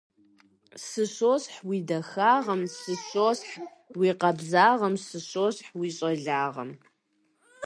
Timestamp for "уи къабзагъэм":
3.99-4.95